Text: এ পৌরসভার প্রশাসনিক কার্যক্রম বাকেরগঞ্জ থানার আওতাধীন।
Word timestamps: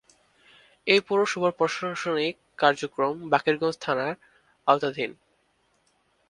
এ 0.87 0.95
পৌরসভার 1.07 1.51
প্রশাসনিক 1.51 2.35
কার্যক্রম 2.57 3.13
বাকেরগঞ্জ 3.29 3.75
থানার 3.81 4.13
আওতাধীন। 4.67 5.11